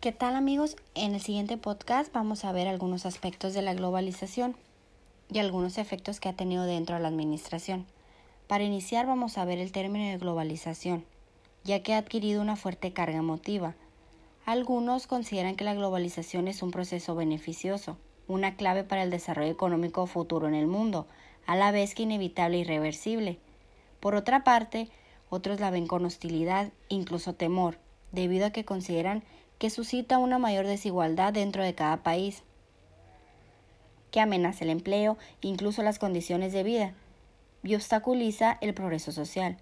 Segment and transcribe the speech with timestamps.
[0.00, 0.76] ¿Qué tal amigos?
[0.94, 4.56] En el siguiente podcast vamos a ver algunos aspectos de la globalización
[5.30, 7.84] y algunos efectos que ha tenido dentro de la administración.
[8.46, 11.04] Para iniciar vamos a ver el término de globalización,
[11.64, 13.74] ya que ha adquirido una fuerte carga emotiva.
[14.46, 20.06] Algunos consideran que la globalización es un proceso beneficioso, una clave para el desarrollo económico
[20.06, 21.08] futuro en el mundo,
[21.44, 23.38] a la vez que inevitable e irreversible.
[24.00, 24.88] Por otra parte,
[25.28, 27.76] otros la ven con hostilidad, incluso temor,
[28.12, 29.22] debido a que consideran
[29.60, 32.44] que suscita una mayor desigualdad dentro de cada país,
[34.10, 36.94] que amenaza el empleo, incluso las condiciones de vida,
[37.62, 39.58] y obstaculiza el progreso social.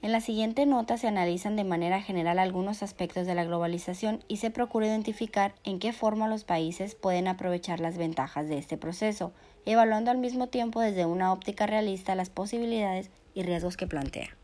[0.00, 4.38] En la siguiente nota se analizan de manera general algunos aspectos de la globalización y
[4.38, 9.32] se procura identificar en qué forma los países pueden aprovechar las ventajas de este proceso,
[9.66, 14.34] evaluando al mismo tiempo desde una óptica realista las posibilidades y riesgos que plantea.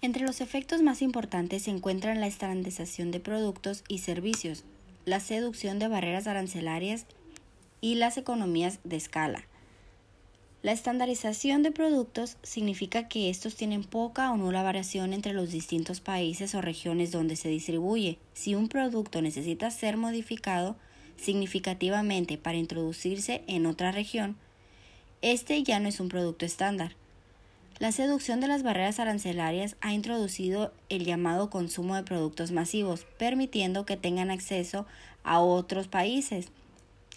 [0.00, 4.64] Entre los efectos más importantes se encuentran la estandarización de productos y servicios,
[5.04, 7.06] la seducción de barreras arancelarias
[7.80, 9.44] y las economías de escala.
[10.62, 16.00] La estandarización de productos significa que estos tienen poca o nula variación entre los distintos
[16.00, 18.18] países o regiones donde se distribuye.
[18.34, 20.76] Si un producto necesita ser modificado
[21.16, 24.36] significativamente para introducirse en otra región,
[25.22, 26.94] este ya no es un producto estándar.
[27.78, 33.86] La seducción de las barreras arancelarias ha introducido el llamado consumo de productos masivos, permitiendo
[33.86, 34.84] que tengan acceso
[35.22, 36.48] a otros países.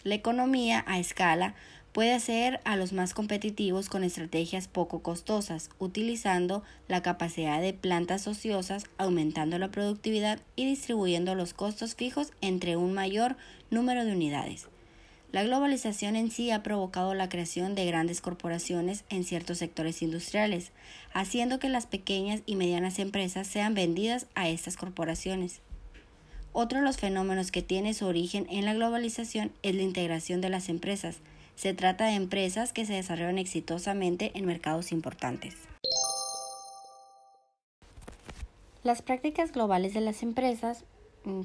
[0.04, 1.56] La economía a escala
[1.94, 8.28] puede hacer a los más competitivos con estrategias poco costosas, utilizando la capacidad de plantas
[8.28, 13.36] ociosas, aumentando la productividad y distribuyendo los costos fijos entre un mayor
[13.72, 14.71] número de unidades.
[15.32, 20.72] La globalización en sí ha provocado la creación de grandes corporaciones en ciertos sectores industriales,
[21.14, 25.62] haciendo que las pequeñas y medianas empresas sean vendidas a estas corporaciones.
[26.52, 30.50] Otro de los fenómenos que tiene su origen en la globalización es la integración de
[30.50, 31.20] las empresas,
[31.56, 35.56] se trata de empresas que se desarrollan exitosamente en mercados importantes.
[38.84, 40.84] Las prácticas globales de las empresas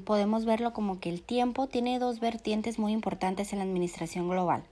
[0.05, 4.63] podemos verlo como que el tiempo tiene dos vertientes muy importantes en la administración global.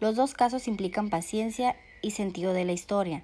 [0.00, 3.22] Los dos casos implican paciencia y sentido de la historia.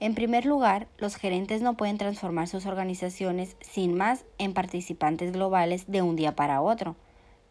[0.00, 5.84] En primer lugar, los gerentes no pueden transformar sus organizaciones sin más en participantes globales
[5.88, 6.96] de un día para otro.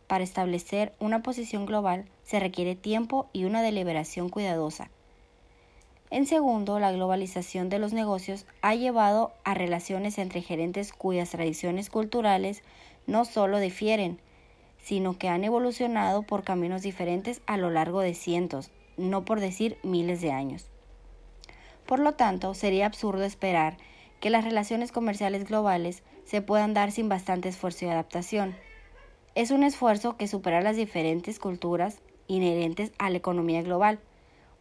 [0.08, 4.90] Para establecer una posición global se requiere tiempo y una deliberación cuidadosa.
[6.12, 11.90] En segundo, la globalización de los negocios ha llevado a relaciones entre gerentes cuyas tradiciones
[11.90, 12.64] culturales
[13.06, 14.20] no solo difieren,
[14.82, 19.78] sino que han evolucionado por caminos diferentes a lo largo de cientos, no por decir
[19.84, 20.68] miles de años.
[21.86, 23.78] Por lo tanto, sería absurdo esperar
[24.20, 28.56] que las relaciones comerciales globales se puedan dar sin bastante esfuerzo y adaptación.
[29.36, 34.00] Es un esfuerzo que supera las diferentes culturas inherentes a la economía global.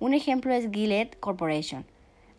[0.01, 1.85] Un ejemplo es Gillette Corporation.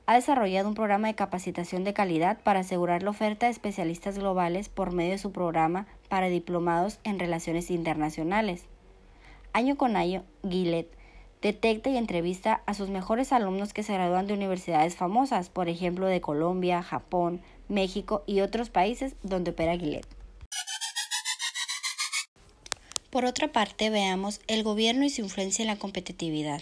[0.05, 4.69] Ha desarrollado un programa de capacitación de calidad para asegurar la oferta de especialistas globales
[4.69, 8.63] por medio de su programa para diplomados en relaciones internacionales.
[9.51, 10.95] Año con año, Gillette
[11.41, 16.05] detecta y entrevista a sus mejores alumnos que se gradúan de universidades famosas, por ejemplo
[16.05, 20.07] de Colombia, Japón, México y otros países donde opera Gillette.
[23.09, 26.61] Por otra parte, veamos el gobierno y su influencia en la competitividad.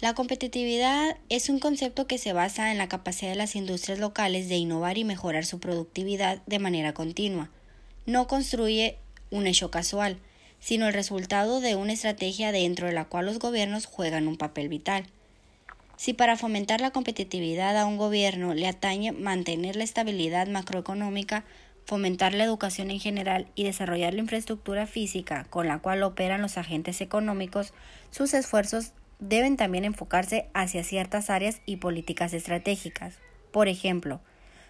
[0.00, 4.48] La competitividad es un concepto que se basa en la capacidad de las industrias locales
[4.48, 7.50] de innovar y mejorar su productividad de manera continua.
[8.06, 8.96] No construye
[9.32, 10.18] un hecho casual,
[10.60, 14.68] sino el resultado de una estrategia dentro de la cual los gobiernos juegan un papel
[14.68, 15.04] vital.
[15.96, 21.44] Si para fomentar la competitividad a un gobierno le atañe mantener la estabilidad macroeconómica,
[21.86, 26.56] fomentar la educación en general y desarrollar la infraestructura física con la cual operan los
[26.56, 27.72] agentes económicos,
[28.12, 33.18] sus esfuerzos deben también enfocarse hacia ciertas áreas y políticas estratégicas.
[33.52, 34.20] Por ejemplo,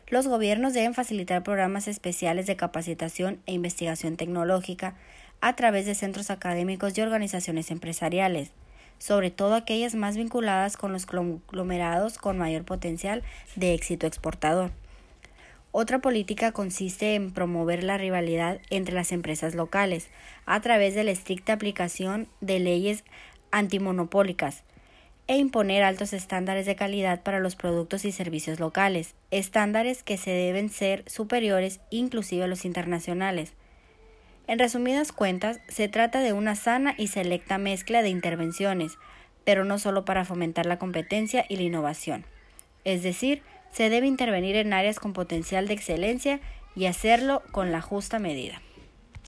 [0.09, 4.95] los gobiernos deben facilitar programas especiales de capacitación e investigación tecnológica
[5.41, 8.50] a través de centros académicos y organizaciones empresariales,
[8.99, 13.23] sobre todo aquellas más vinculadas con los conglomerados con mayor potencial
[13.55, 14.71] de éxito exportador.
[15.71, 20.09] Otra política consiste en promover la rivalidad entre las empresas locales
[20.47, 23.05] a través de la estricta aplicación de leyes
[23.50, 24.65] antimonopólicas
[25.27, 30.31] e imponer altos estándares de calidad para los productos y servicios locales, estándares que se
[30.31, 33.53] deben ser superiores inclusive a los internacionales.
[34.47, 38.97] En resumidas cuentas, se trata de una sana y selecta mezcla de intervenciones,
[39.45, 42.25] pero no solo para fomentar la competencia y la innovación,
[42.85, 46.41] es decir, se debe intervenir en áreas con potencial de excelencia
[46.75, 48.62] y hacerlo con la justa medida.